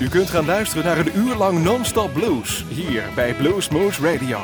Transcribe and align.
U 0.00 0.08
kunt 0.08 0.30
gaan 0.30 0.44
luisteren 0.44 0.84
naar 0.84 0.98
een 0.98 1.16
uur 1.16 1.34
lang 1.34 1.62
non-stop 1.62 2.12
blues 2.12 2.64
hier 2.68 3.02
bij 3.14 3.34
Blues 3.34 3.68
Moose 3.68 4.12
Radio. 4.12 4.38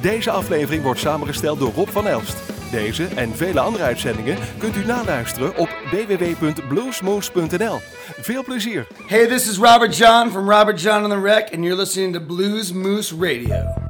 Deze 0.00 0.30
aflevering 0.30 0.82
wordt 0.82 1.00
samengesteld 1.00 1.58
door 1.58 1.72
Rob 1.72 1.88
van 1.88 2.06
Elst. 2.06 2.36
Deze 2.70 3.04
en 3.04 3.36
vele 3.36 3.60
andere 3.60 3.84
uitzendingen 3.84 4.38
kunt 4.58 4.76
u 4.76 4.84
naluisteren 4.84 5.56
op 5.56 5.68
www.bluesmoose.nl. 5.90 7.80
Veel 8.20 8.44
plezier. 8.44 8.86
Hey, 9.06 9.26
this 9.26 9.48
is 9.48 9.58
Robert 9.58 9.96
John 9.96 10.30
from 10.30 10.50
Robert 10.50 10.80
John 10.80 11.04
on 11.04 11.10
the 11.10 11.20
Wreck, 11.20 11.54
and 11.54 11.64
you're 11.64 11.78
listening 11.78 12.12
to 12.12 12.20
Blues 12.20 12.72
Moose 12.72 13.14
Radio. 13.14 13.85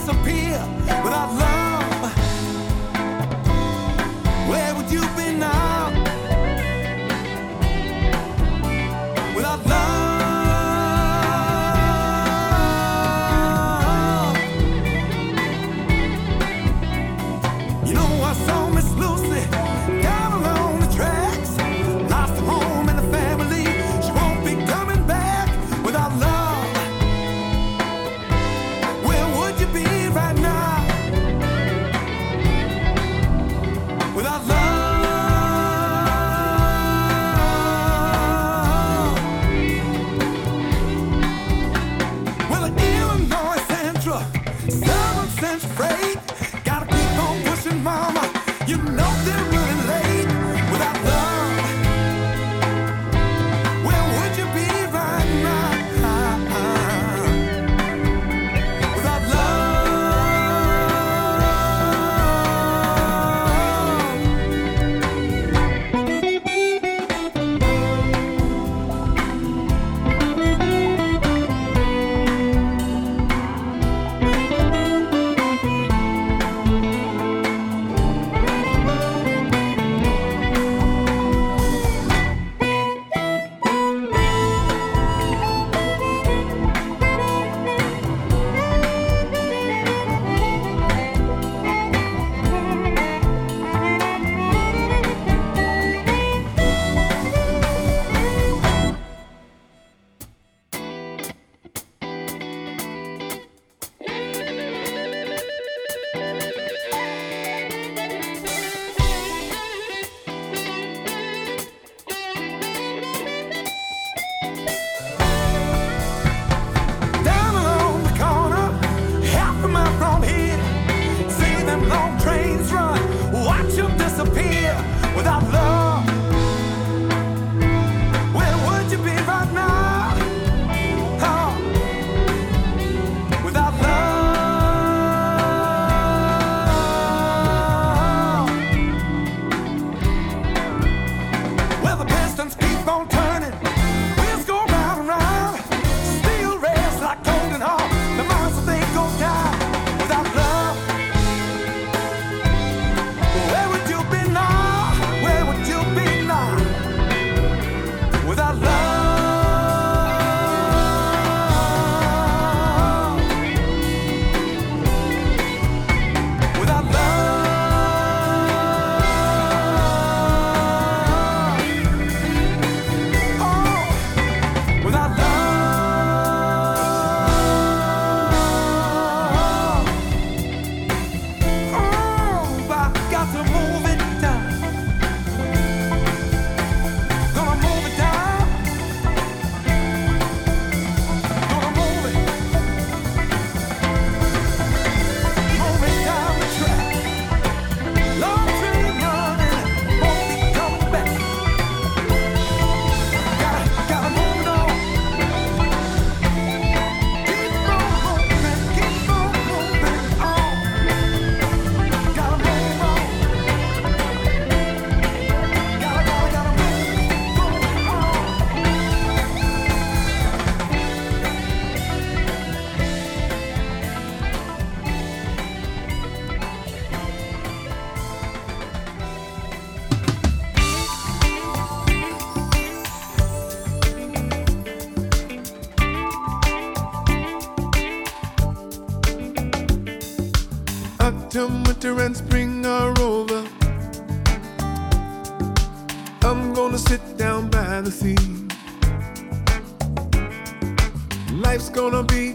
disappear 0.00 0.58
without 1.04 1.34
love. 1.34 1.49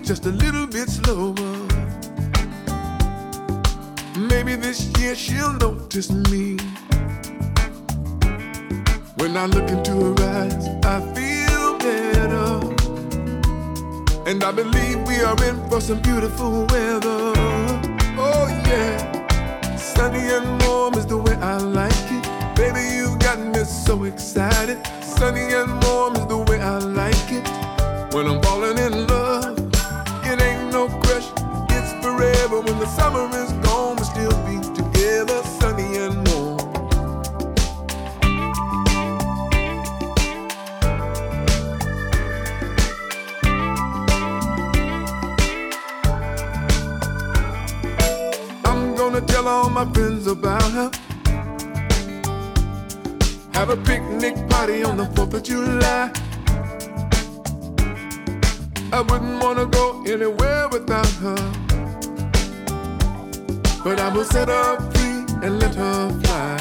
just 0.05 0.27
a 0.27 0.31
little 0.31 0.67
bit 0.67 0.87
slower. 0.87 1.33
Maybe 4.15 4.55
this 4.55 4.85
year 4.99 5.15
she'll 5.15 5.53
notice 5.53 6.11
me. 6.29 6.57
When 9.17 9.35
I 9.35 9.47
look 9.47 9.67
into 9.67 9.93
her 9.93 10.15
eyes, 10.37 10.67
I 10.85 10.99
feel 11.15 11.77
better. 11.79 12.75
And 14.29 14.43
I 14.43 14.51
believe 14.51 15.07
we 15.07 15.21
are 15.21 15.43
in 15.43 15.57
for 15.69 15.81
some 15.81 16.01
beautiful 16.03 16.67
weather. 16.67 17.33
Oh, 18.15 18.47
yeah. 18.67 19.75
Sunny 19.75 20.19
and 20.19 20.61
warm 20.63 20.93
is 20.93 21.07
the 21.07 21.17
way 21.17 21.33
I 21.37 21.57
like 21.57 22.11
it. 22.11 22.55
Baby, 22.55 22.95
you 22.95 23.17
got 23.17 23.39
me 23.39 23.63
so 23.63 24.03
excited. 24.03 24.85
Sunny 25.01 25.51
and 25.53 25.83
warm 25.83 26.15
is 26.15 26.27
the 26.27 26.37
way 26.37 26.61
I 26.61 26.77
like 26.77 27.31
it. 27.31 27.47
When 28.13 28.27
I'm 28.27 28.39
summer 32.87 33.27
is 33.37 33.51
gone, 33.65 33.95
but 33.95 34.03
still 34.03 34.31
be 34.45 34.59
together, 34.73 35.41
sunny 35.59 35.97
and 35.97 36.27
warm. 36.27 36.59
I'm 48.65 48.95
gonna 48.95 49.21
tell 49.21 49.47
all 49.47 49.69
my 49.69 49.85
friends 49.93 50.27
about 50.27 50.71
her. 50.71 50.91
Have 53.53 53.69
a 53.69 53.77
picnic 53.77 54.35
party 54.49 54.83
on 54.83 54.97
the 54.97 55.05
4th 55.15 55.33
of 55.33 55.43
July. 55.43 56.11
I 58.91 59.01
wouldn't 59.01 59.41
wanna 59.43 59.65
go 59.65 60.03
anywhere 60.05 60.67
without 60.69 61.11
her. 61.23 61.54
But 63.85 63.99
I 63.99 64.09
will 64.09 64.25
set 64.25 64.47
her 64.47 64.79
free 64.93 65.27
and 65.43 65.59
let 65.59 65.75
her 65.75 66.09
fly. 66.21 66.57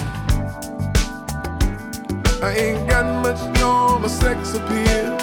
I 2.43 2.53
ain't 2.55 2.87
got 2.87 3.07
much 3.23 3.41
normal 3.59 4.11
sex 4.11 4.53
appeal. 4.53 5.17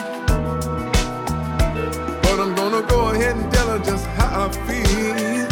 But 2.24 2.40
I'm 2.40 2.56
gonna 2.56 2.82
go 2.88 3.10
ahead 3.12 3.36
and 3.36 3.54
tell 3.54 3.68
her 3.68 3.78
just 3.86 4.08
how 4.18 4.46
I 4.46 4.52
feel. 4.66 5.46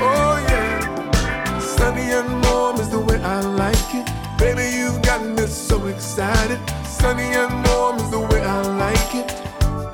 Oh 0.00 0.34
yeah, 0.48 1.60
sunny 1.60 2.12
and 2.12 2.42
warm 2.46 2.80
is 2.80 2.88
the 2.88 3.00
way 3.00 3.20
I 3.22 3.42
like 3.42 3.90
it. 3.92 4.08
Baby, 4.38 4.74
you've 4.74 5.02
got 5.02 5.22
me 5.22 5.46
so 5.46 5.86
excited. 5.88 6.58
Sunny 6.86 7.28
and 7.42 7.52
warm 7.68 7.96
is 7.98 8.10
the 8.10 8.20
way 8.20 8.40
I 8.42 8.62
like 8.84 9.14
it. 9.20 9.30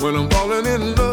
When 0.00 0.14
I'm 0.14 0.30
falling 0.30 0.66
in 0.66 0.94
love, 0.94 1.03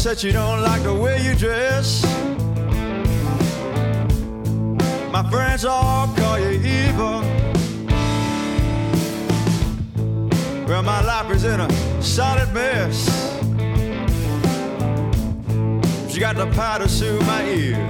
said 0.00 0.22
you 0.22 0.32
don't 0.32 0.62
like 0.62 0.82
the 0.82 0.94
way 0.94 1.22
you 1.22 1.34
dress. 1.34 2.02
My 5.12 5.22
friends 5.30 5.66
all 5.66 6.08
call 6.16 6.38
you 6.38 6.52
evil. 6.52 7.20
Well, 10.66 10.82
my 10.82 11.04
life 11.04 11.30
is 11.32 11.44
in 11.44 11.60
a 11.60 12.02
solid 12.02 12.50
mess. 12.54 12.96
She 16.10 16.18
got 16.18 16.36
the 16.36 16.50
powder 16.54 16.88
soothe 16.88 17.26
my 17.26 17.44
ear. 17.44 17.86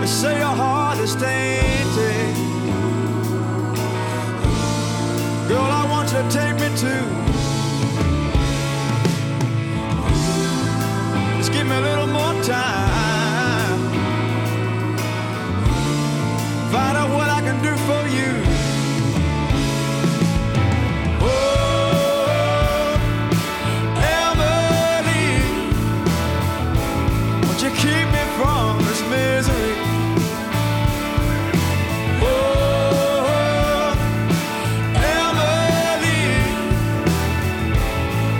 They 0.00 0.06
say 0.06 0.38
your 0.38 0.56
heart 0.62 0.98
is 1.00 1.14
tainted. 1.16 2.34
Girl, 5.48 5.70
I 5.80 5.86
want 5.90 6.10
you 6.10 6.22
to 6.22 6.30
take 6.30 6.54
me 6.54 6.74
to 6.78 7.35
a 11.76 11.80
little 11.80 12.06
more 12.06 12.42
time. 12.42 13.78
Find 16.72 16.96
out 16.96 17.10
what 17.14 17.28
I 17.28 17.40
can 17.42 17.60
do 17.62 17.76
for 17.88 18.06
you. 18.16 18.32
Oh, 21.20 21.36
Emily, 24.18 25.28
won't 27.44 27.60
you 27.62 27.70
keep 27.82 28.06
me 28.16 28.24
from 28.38 28.78
this 28.86 29.02
misery? 29.12 29.74
Oh, 32.22 33.94
Emily, 35.14 36.22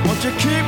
won't 0.06 0.22
you 0.24 0.32
keep 0.44 0.65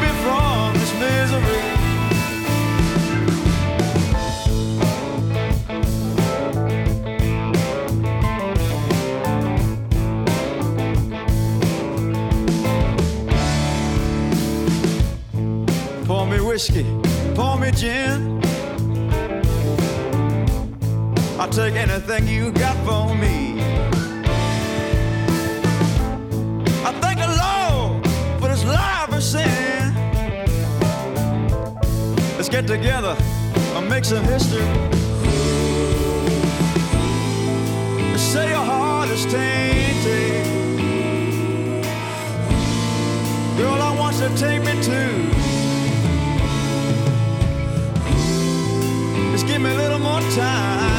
whiskey, 16.59 16.85
pour 17.37 17.57
me 17.57 17.71
gin. 17.71 18.43
I'll 21.39 21.49
take 21.49 21.75
anything 21.77 22.27
you 22.27 22.51
got 22.51 22.77
for 22.85 23.15
me. 23.15 23.61
I 26.89 26.91
thank 27.01 27.19
the 27.21 27.31
Lord 27.45 28.05
for 28.41 28.49
this 28.49 28.65
life 28.65 29.13
of 29.13 29.23
sin. 29.23 29.95
Let's 32.37 32.49
get 32.49 32.67
together 32.67 33.17
and 33.77 33.89
make 33.89 34.05
some 34.05 34.25
history. 34.25 34.67
Say 38.17 38.51
your 38.51 38.65
heart 38.73 39.09
is 39.11 39.25
tainted. 39.27 40.45
Girl, 43.57 43.81
I 43.81 43.97
want 43.97 44.17
you 44.17 44.29
to 44.29 44.37
take 44.37 44.65
me 44.65 44.83
to. 44.83 45.48
Me 49.63 49.71
a 49.71 49.75
little 49.75 49.99
more 49.99 50.21
time. 50.21 50.98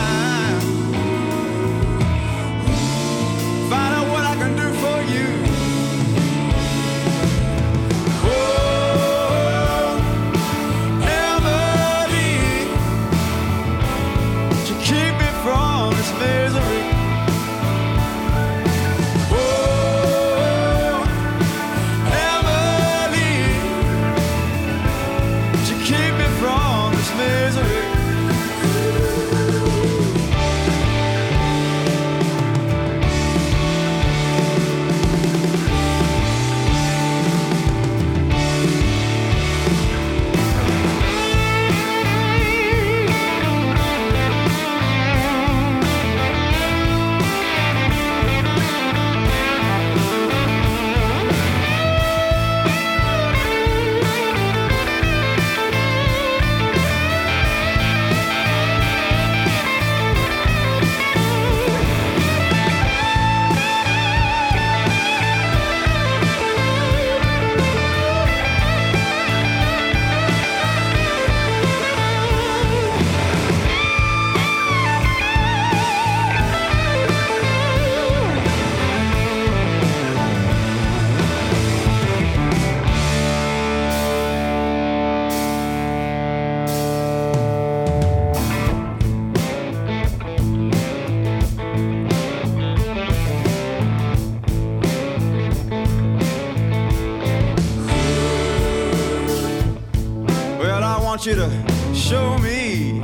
Want 101.20 101.28
you 101.28 101.36
to 101.36 101.94
show 101.94 102.38
me 102.38 103.02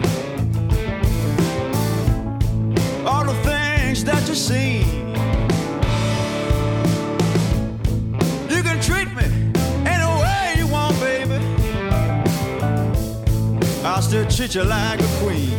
all 3.06 3.26
the 3.26 3.34
things 3.44 4.06
that 4.06 4.26
you 4.30 4.36
see. 4.36 4.80
You 8.50 8.64
can 8.64 8.80
treat 8.80 9.10
me 9.16 9.26
any 9.86 10.08
way 10.22 10.54
you 10.58 10.68
want, 10.68 10.98
baby. 11.02 11.36
I'll 13.84 14.02
still 14.02 14.26
treat 14.30 14.56
you 14.56 14.64
like 14.64 15.02
a 15.02 15.08
queen. 15.20 15.52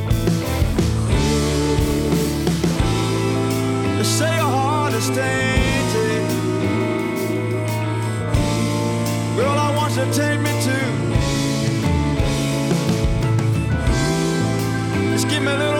You 3.98 4.04
say 4.04 4.34
your 4.34 4.50
heart 4.56 4.94
is 4.94 5.08
tainted. 5.08 6.30
Girl, 9.36 9.58
I 9.58 9.74
want 9.76 9.94
you 9.94 10.04
to 10.06 10.12
take 10.12 10.40
me 10.40 10.52
to. 10.62 10.95
Just 15.46 15.75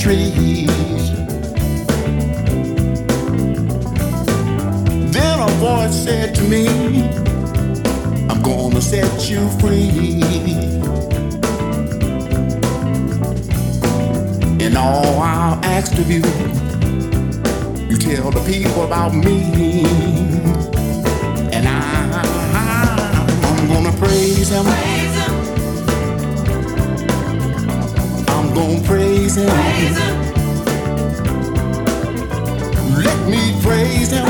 trees. 0.00 1.10
Then 5.12 5.40
a 5.40 5.50
voice 5.60 6.04
said 6.04 6.34
to 6.36 6.42
me, 6.44 6.66
I'm 8.30 8.40
gonna 8.40 8.80
set 8.80 9.28
you 9.28 9.46
free. 9.60 10.22
And 14.64 14.78
all 14.78 15.20
I'll 15.20 15.62
ask 15.66 15.92
of 15.98 16.10
you, 16.10 16.22
you 17.90 17.98
tell 17.98 18.30
the 18.30 18.42
people 18.50 18.84
about 18.84 19.12
me. 19.12 19.84
And 21.52 21.68
I, 21.68 22.22
I'm 23.42 23.68
gonna 23.68 23.92
praise 23.98 24.48
him. 24.48 25.09
I'm 28.60 28.74
gonna 28.74 28.86
praise 28.86 29.36
him. 29.36 29.46
Let 33.02 33.26
me 33.26 33.58
praise 33.62 34.10
him 34.10 34.26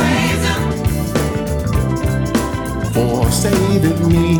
for 2.92 3.28
saving 3.32 4.08
me. 4.08 4.38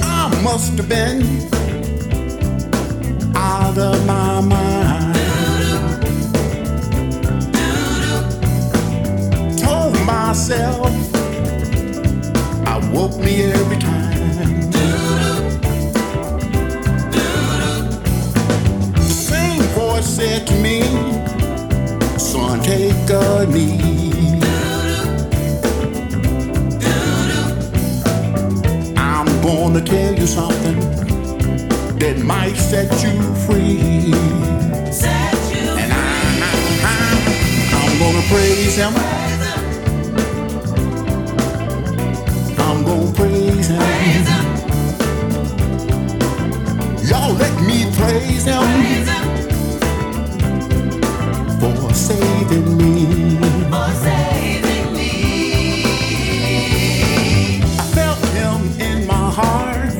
I 0.00 0.40
must 0.44 0.78
have 0.78 0.88
been 0.88 1.22
out 3.34 3.76
of 3.76 4.06
my 4.06 4.40
mind. 4.40 5.16
Told 9.58 10.00
myself 10.06 10.86
I 12.64 12.78
woke 12.92 13.18
me 13.18 13.42
every 13.42 13.76
time. 13.78 13.89
Said 20.20 20.46
to 20.46 20.54
me, 20.56 20.82
Son, 22.18 22.60
take 22.60 23.08
a 23.08 23.46
knee. 23.46 24.38
I'm 28.98 29.28
gonna 29.40 29.80
tell 29.80 30.14
you 30.20 30.26
something 30.26 30.78
that 32.00 32.16
might 32.32 32.56
set 32.70 32.90
you 33.02 33.16
free. 33.46 34.12
And 35.82 35.90
I'm 37.80 37.92
gonna 38.02 38.24
praise 38.32 38.76
him. 38.76 38.92
I'm 42.66 42.84
gonna 42.84 43.12
praise 43.20 43.68
him. 43.68 43.82
Y'all 47.08 47.32
let 47.44 47.56
me 47.68 47.78
praise 47.96 48.44
him 48.44 48.64
for 49.06 49.19
saving 52.50 52.76
me. 52.76 53.38
I 57.78 57.84
felt 57.94 58.18
him 58.38 58.60
in 58.80 59.06
my 59.06 59.30
heart. 59.38 59.94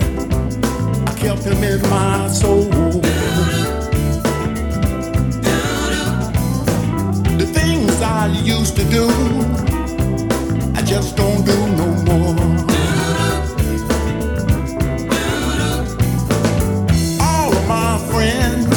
I 1.08 1.12
kept 1.16 1.44
him 1.44 1.62
in 1.62 1.80
my 1.82 2.28
soul. 2.28 2.64
The 7.38 7.46
things 7.58 8.02
I 8.02 8.26
used 8.42 8.76
to 8.76 8.84
do, 8.84 9.06
I 10.74 10.82
just 10.82 11.16
don't 11.16 11.44
do 11.44 11.58
no 11.80 11.88
more. 12.08 12.46
All 17.20 17.50
of 17.58 17.64
my 17.68 17.98
friends 18.10 18.68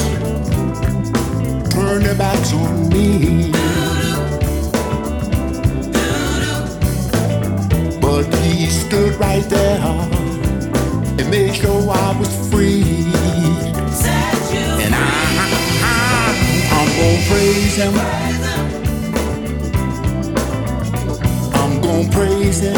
turn 1.73 2.03
their 2.03 2.15
backs 2.15 2.53
on 2.53 2.89
me. 2.89 3.52
Stood 8.73 9.15
right 9.19 9.43
there 9.49 9.79
and 11.19 11.29
made 11.29 11.53
sure 11.55 11.91
I 11.91 12.19
was 12.19 12.31
free. 12.49 12.81
And 14.83 14.93
I, 14.95 14.97
I, 15.83 15.95
I'm 16.77 16.89
gonna 16.99 17.21
praise 17.29 17.75
him. 17.75 17.93
I'm 21.53 21.81
gonna 21.81 22.09
praise 22.11 22.59
him. 22.59 22.75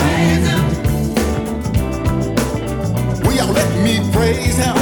Will 3.23 3.34
y'all 3.34 3.53
let 3.53 3.71
me 3.84 3.95
praise 4.12 4.58
him 4.58 4.77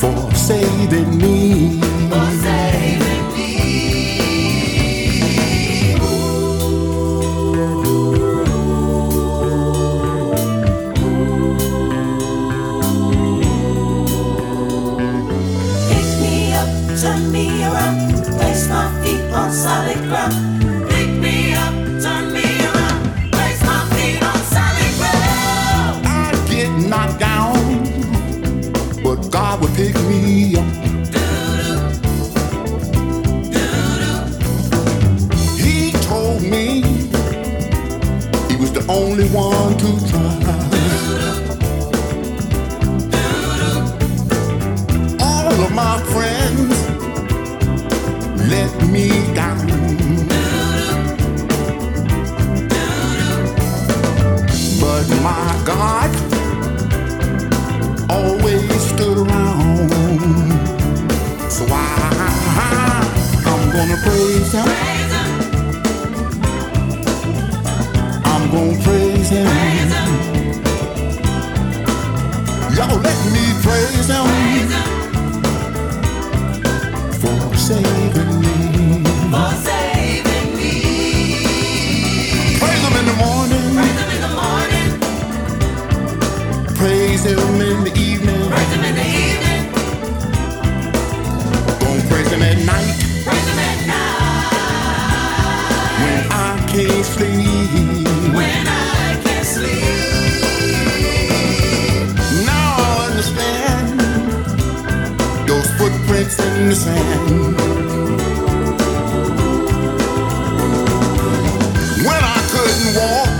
for 0.00 0.34
saving 0.34 1.18
me? 1.18 1.83
prison. 106.74 107.54
When 112.04 112.22
I 112.24 112.38
couldn't 112.52 112.90
walk, 112.98 113.32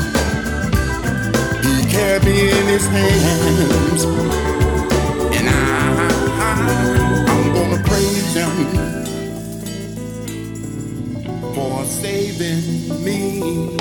he 1.64 1.74
carried 1.90 2.24
me 2.24 2.50
in 2.50 2.66
his 2.66 2.86
hands. 2.86 4.04
And 5.36 5.48
I, 5.48 5.52
I 6.40 6.52
I'm 7.28 7.44
gonna 7.54 7.82
praise 7.82 8.34
him 8.34 8.54
for 11.54 11.84
saving 11.84 13.04
me. 13.04 13.74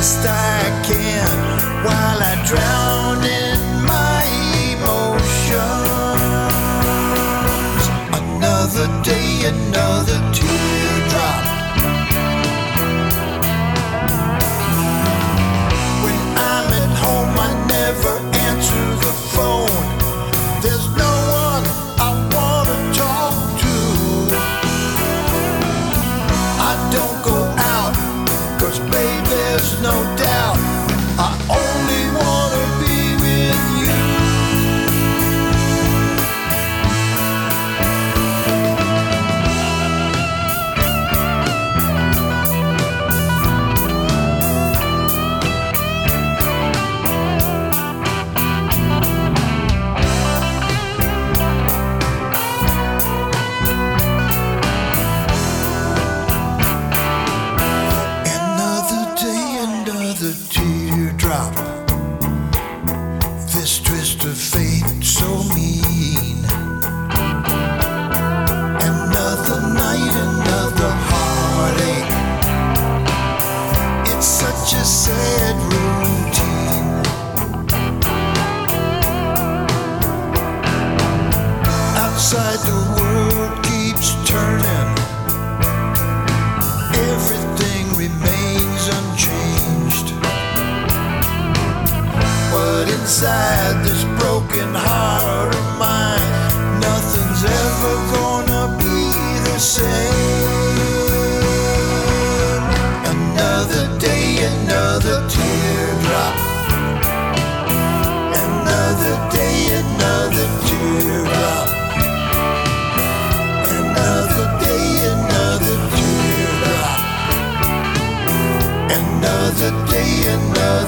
best 0.00 0.26
I 0.26 0.82
can 0.82 1.84
while 1.84 2.22
I 2.22 2.42
drown. 2.46 2.99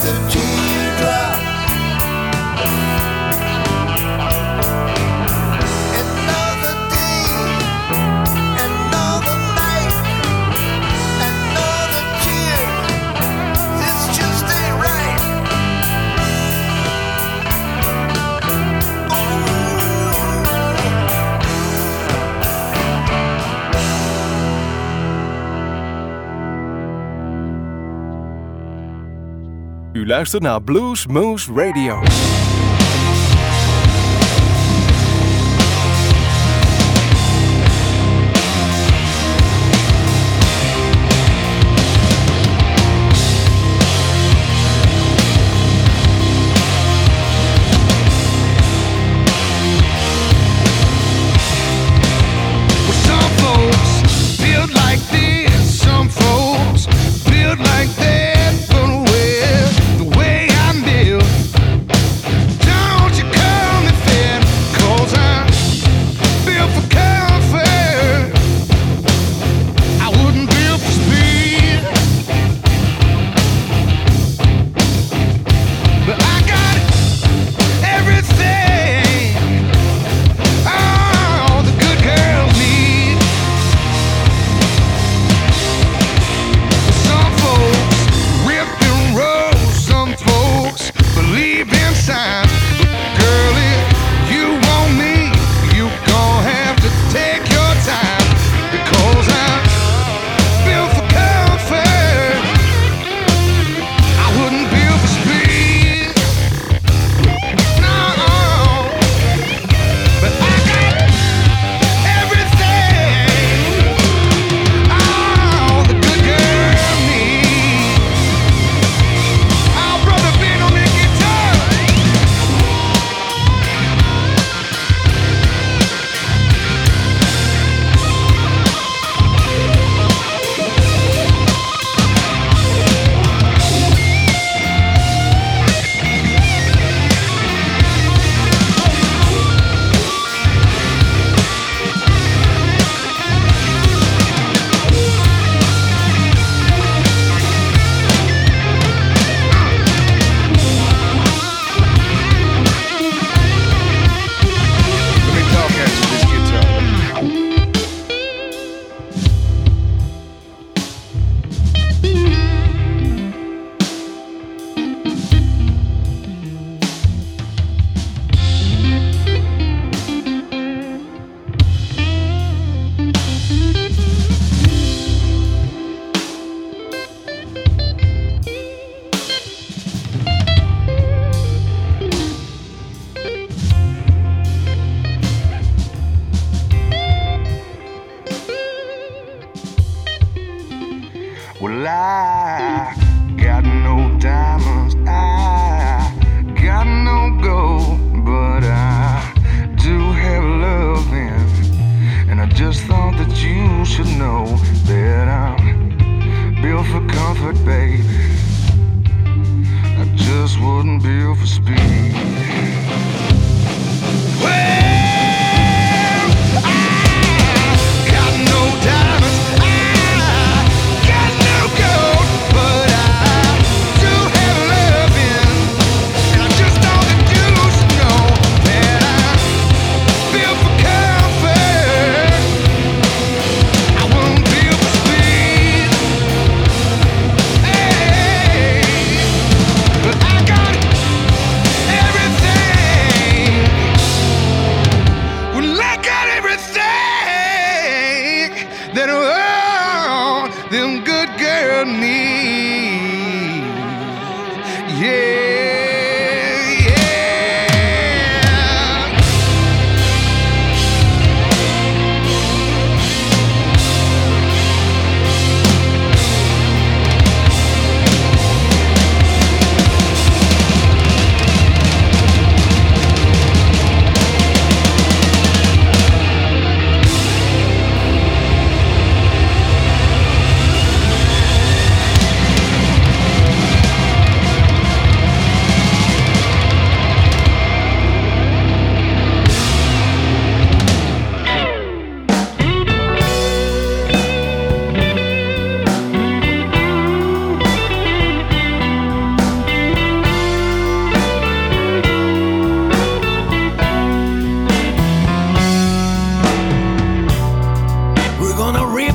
of 0.05 0.29
Jesus. 0.29 0.52
U 30.03 30.07
luistert 30.07 30.43
naar 30.43 30.61
Blues 30.61 31.07
Moose 31.07 31.53
Radio. 31.53 32.01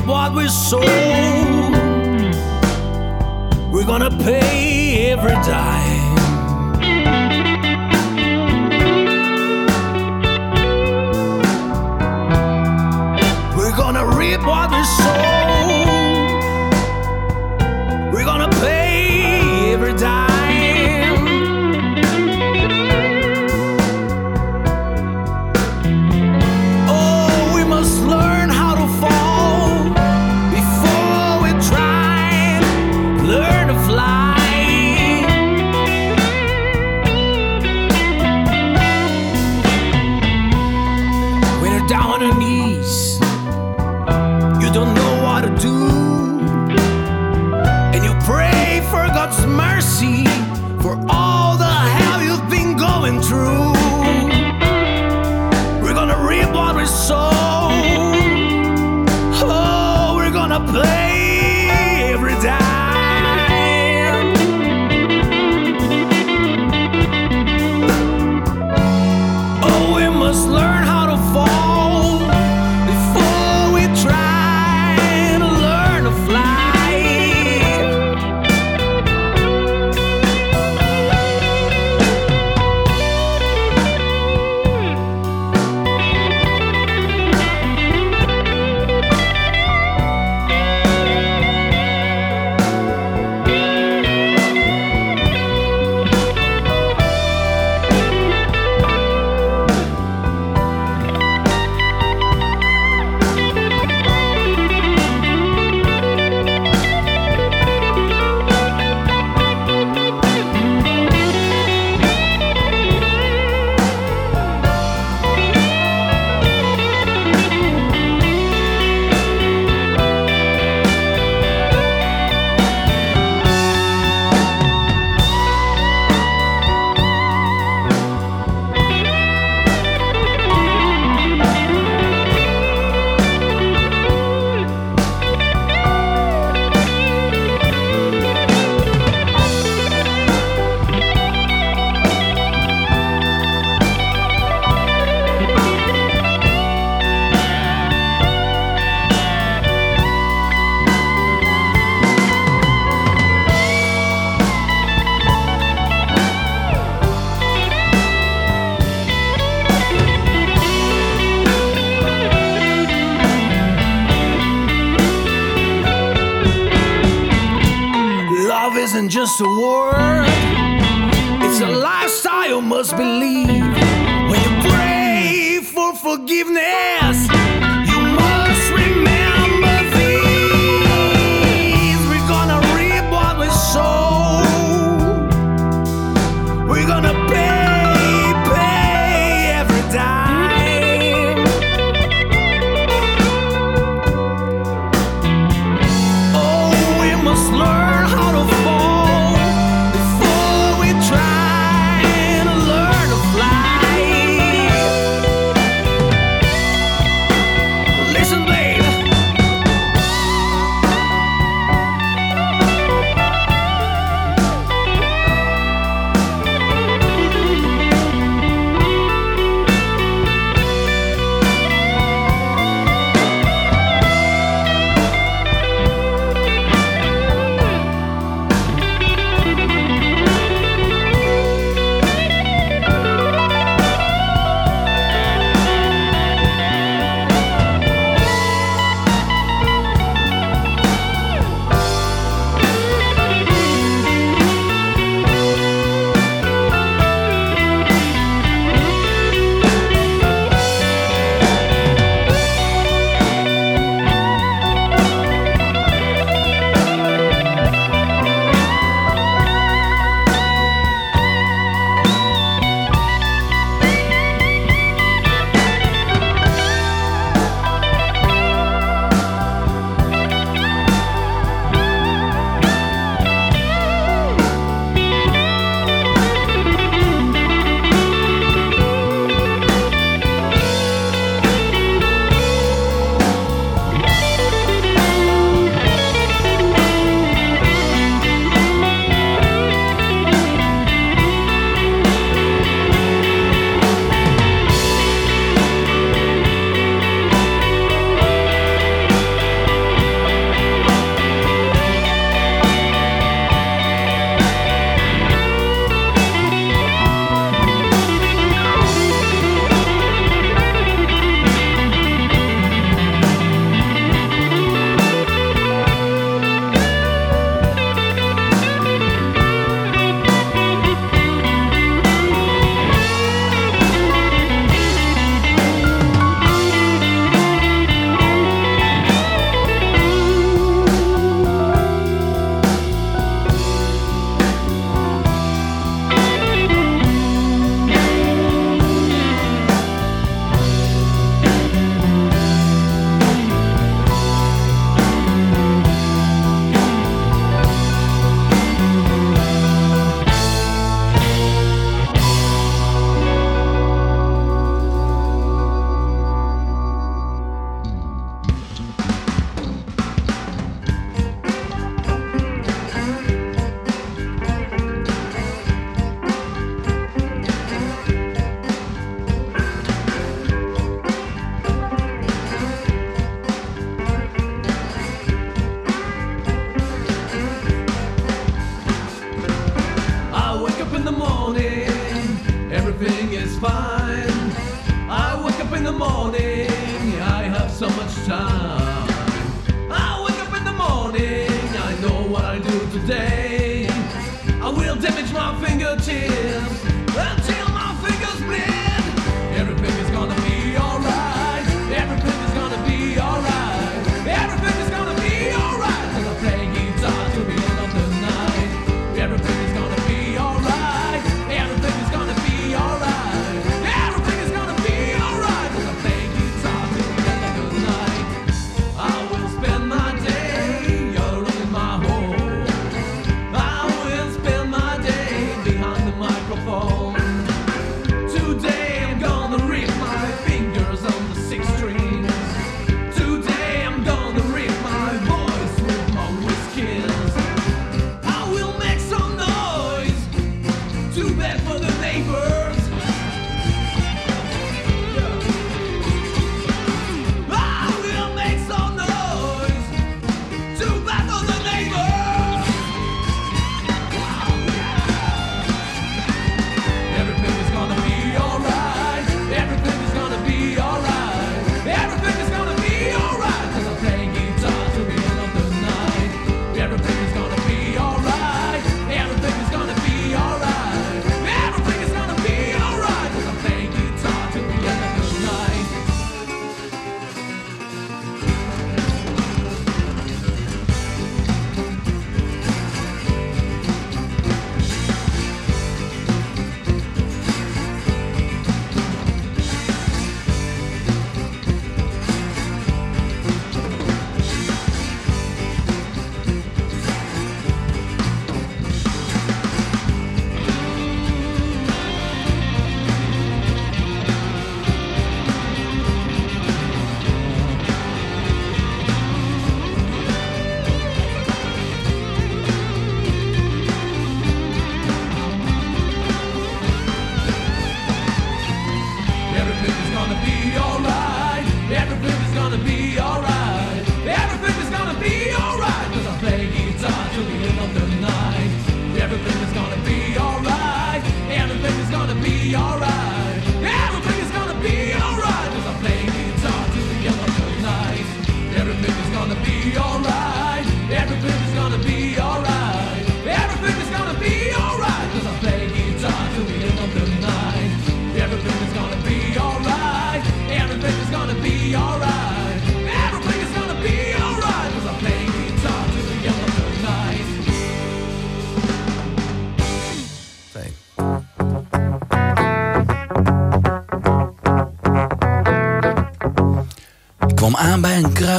What 0.09 0.33
we 0.33 0.47
sow. 0.47 0.79
We're 3.71 3.85
gonna 3.85 4.09
pay 4.09 5.11
every 5.11 5.37
dime. 5.47 5.98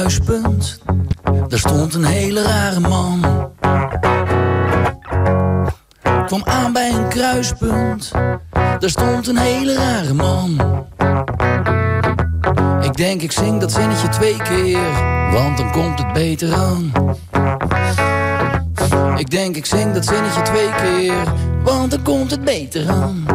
Kruispunt. 0.01 0.79
Daar 1.47 1.59
stond 1.59 1.93
een 1.93 2.05
hele 2.05 2.41
rare 2.41 2.79
man. 2.79 3.21
Kwam 6.25 6.41
aan 6.43 6.73
bij 6.73 6.91
een 6.93 7.07
kruispunt. 7.07 8.11
Daar 8.51 8.89
stond 8.89 9.27
een 9.27 9.37
hele 9.37 9.73
rare 9.73 10.13
man. 10.13 10.61
Ik 12.81 12.97
denk 12.97 13.21
ik 13.21 13.31
zing 13.31 13.59
dat 13.59 13.71
zinnetje 13.71 14.09
twee 14.09 14.37
keer, 14.37 14.91
want 15.31 15.57
dan 15.57 15.71
komt 15.71 15.99
het 15.99 16.13
beter 16.13 16.53
aan. 16.53 16.91
Ik 19.17 19.29
denk 19.29 19.55
ik 19.55 19.65
zing 19.65 19.93
dat 19.93 20.05
zinnetje 20.05 20.41
twee 20.41 20.69
keer, 20.69 21.33
want 21.63 21.91
dan 21.91 22.01
komt 22.01 22.31
het 22.31 22.43
beter 22.43 22.89
aan. 22.89 23.25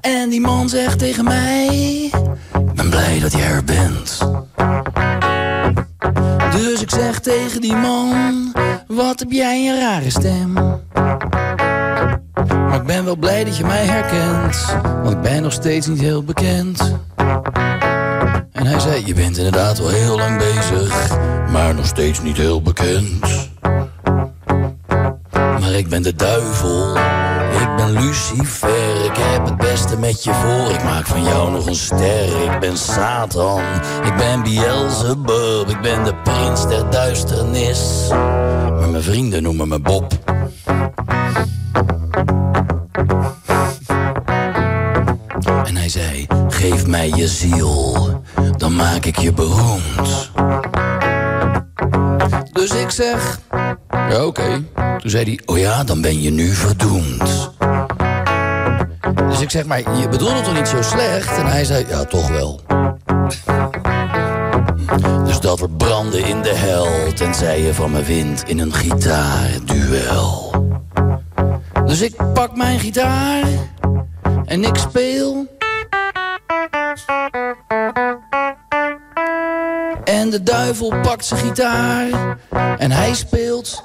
En 0.00 0.28
die 0.28 0.40
man 0.40 0.68
zegt 0.68 0.98
tegen 0.98 1.24
mij, 1.24 2.10
ben 2.74 2.90
blij 2.90 3.18
dat 3.20 3.32
je 3.32 3.42
er 3.42 3.64
bent. 3.64 4.27
Zeg 7.08 7.20
tegen 7.20 7.60
die 7.60 7.74
man, 7.74 8.52
wat 8.86 9.18
heb 9.18 9.30
jij 9.30 9.68
een 9.68 9.80
rare 9.80 10.10
stem. 10.10 10.52
Maar 12.46 12.74
ik 12.74 12.82
ben 12.86 13.04
wel 13.04 13.16
blij 13.16 13.44
dat 13.44 13.56
je 13.56 13.64
mij 13.64 13.84
herkent, 13.84 14.76
want 15.02 15.10
ik 15.10 15.20
ben 15.20 15.42
nog 15.42 15.52
steeds 15.52 15.86
niet 15.86 16.00
heel 16.00 16.22
bekend. 16.22 16.96
En 18.52 18.66
hij 18.66 18.80
zei, 18.80 19.06
je 19.06 19.14
bent 19.14 19.36
inderdaad 19.36 19.78
wel 19.78 19.88
heel 19.88 20.16
lang 20.16 20.38
bezig, 20.38 21.18
maar 21.50 21.74
nog 21.74 21.86
steeds 21.86 22.22
niet 22.22 22.36
heel 22.36 22.62
bekend. 22.62 23.48
Maar 25.32 25.72
ik 25.72 25.88
ben 25.88 26.02
de 26.02 26.14
duivel, 26.14 26.96
ik 27.52 27.76
ben 27.76 27.90
Lucifer, 27.90 29.04
ik 29.04 29.16
heb 29.16 29.44
het 29.44 29.56
beste 29.56 29.98
met 29.98 30.24
je 30.24 30.34
voor. 30.34 30.70
Ik 30.70 30.84
maak 30.84 31.06
van 31.06 31.22
jou 31.22 31.50
nog 31.50 31.66
een 31.66 31.74
ster, 31.74 32.42
ik 32.52 32.60
ben 32.60 32.76
Satan, 32.76 33.62
ik 34.04 34.16
ben 34.16 34.42
Beelzebub, 34.42 35.68
ik 35.68 35.80
ben 35.80 36.04
de 36.04 36.14
prins 36.14 36.68
der 36.68 36.90
duisternis. 36.90 38.06
Maar 38.78 38.88
mijn 38.88 39.02
vrienden 39.02 39.42
noemen 39.42 39.68
me 39.68 39.80
Bob. 39.80 40.12
En 45.64 45.76
hij 45.76 45.88
zei, 45.88 46.26
geef 46.48 46.86
mij 46.86 47.08
je 47.08 47.28
ziel, 47.28 48.22
dan 48.56 48.76
maak 48.76 49.04
ik 49.04 49.18
je 49.18 49.32
beroemd. 49.32 50.30
Dus 52.52 52.70
ik 52.70 52.90
zeg, 52.90 53.38
ja 53.90 54.24
oké. 54.24 54.64
Toen 54.98 55.10
zei 55.10 55.24
hij, 55.24 55.40
oh 55.46 55.58
ja, 55.58 55.84
dan 55.84 56.00
ben 56.00 56.22
je 56.22 56.30
nu 56.30 56.52
verdoemd. 56.54 57.50
Dus 59.28 59.40
ik 59.40 59.50
zeg, 59.50 59.64
maar 59.64 59.98
je 59.98 60.08
bedoelt 60.08 60.32
het 60.32 60.44
toch 60.44 60.54
niet 60.54 60.68
zo 60.68 60.82
slecht? 60.82 61.38
En 61.38 61.46
hij 61.46 61.64
zei, 61.64 61.84
ja 61.88 62.04
toch 62.04 62.28
wel. 62.28 62.60
Dus 65.24 65.40
dat 65.40 65.60
we 65.60 65.68
branden 65.68 66.24
in 66.24 66.42
de 66.42 66.54
hel, 66.54 67.12
tenzij 67.14 67.62
je 67.62 67.74
van 67.74 67.90
me 67.90 68.02
wint 68.02 68.42
in 68.46 68.58
een 68.58 68.74
gitaarduel. 68.74 70.52
Dus 71.84 72.00
ik 72.00 72.16
pak 72.34 72.56
mijn 72.56 72.78
gitaar 72.78 73.42
en 74.44 74.64
ik 74.64 74.76
speel. 74.76 75.46
En 80.04 80.30
de 80.30 80.42
duivel 80.42 81.00
pakt 81.02 81.24
zijn 81.24 81.40
gitaar 81.40 82.36
en 82.78 82.90
hij 82.90 83.14
speelt. 83.14 83.82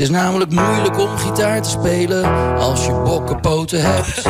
Het 0.00 0.08
is 0.08 0.14
namelijk 0.14 0.50
moeilijk 0.50 0.98
om 0.98 1.16
gitaar 1.16 1.62
te 1.62 1.70
spelen 1.70 2.24
als 2.58 2.86
je 2.86 2.92
bokkenpoten 2.92 3.80
hebt. 3.82 4.14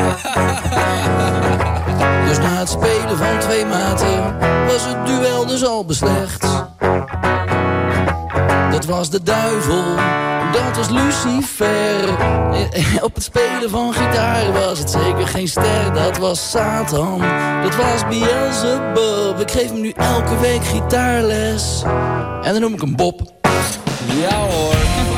Dus 2.29 2.39
na 2.39 2.59
het 2.59 2.69
spelen 2.69 3.17
van 3.17 3.39
twee 3.39 3.65
maten 3.65 4.39
was 4.67 4.85
het 4.85 5.07
duel 5.07 5.47
dus 5.47 5.65
al 5.65 5.85
beslecht. 5.85 6.47
Dat 8.71 8.85
was 8.85 9.11
de 9.11 9.23
duivel, 9.23 9.85
dat 10.53 10.77
was 10.77 10.89
Lucifer. 10.89 12.09
Op 13.01 13.15
het 13.15 13.25
spelen 13.25 13.71
van 13.71 13.93
gitaar 13.93 14.53
was 14.53 14.79
het 14.79 14.91
zeker 14.91 15.27
geen 15.27 15.49
ster, 15.49 15.93
dat 15.95 16.19
was 16.19 16.51
Satan. 16.51 17.23
Dat 17.63 17.77
was 17.77 18.09
Beelzebub, 18.09 19.41
ik 19.41 19.51
geef 19.51 19.71
hem 19.71 19.81
nu 19.81 19.91
elke 19.91 20.39
week 20.41 20.65
gitaarles. 20.65 21.83
En 22.43 22.53
dan 22.53 22.61
noem 22.61 22.75
ik 22.75 22.81
hem 22.81 22.97
Bob. 22.97 23.21
Ja 24.21 24.37
hoor. 24.37 25.10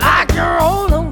like 0.00 0.32
you're 0.34 0.60
on 0.60 0.90
the 0.90 1.11